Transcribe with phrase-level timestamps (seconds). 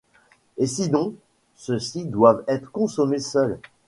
[0.57, 1.13] Et sinon,
[1.55, 3.59] ceux-ci doivent être consommés seuls.